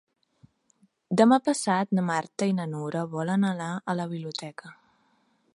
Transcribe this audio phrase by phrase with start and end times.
[1.21, 4.77] Demà passat na Marta i na Nura volen anar a la biblioteca.